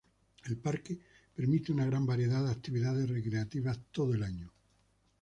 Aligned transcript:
El 0.45 0.57
parque 0.57 0.97
permite 1.35 1.71
una 1.71 1.85
gran 1.85 2.07
variedad 2.07 2.43
de 2.43 2.49
actividades 2.51 3.07
recreativas 3.07 3.77
todo 3.91 4.15
el 4.15 4.23
año. 4.23 4.51